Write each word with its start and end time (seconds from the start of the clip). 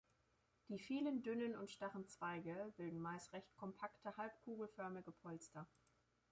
Die 0.69 0.79
vielen 0.79 1.21
dünnen 1.21 1.55
und 1.55 1.69
starren 1.69 2.07
Zweige 2.07 2.73
bilden 2.75 2.99
meist 2.99 3.33
recht 3.33 3.55
kompakte 3.55 4.17
halbkugelförmige 4.17 5.11
Polster. 5.11 5.67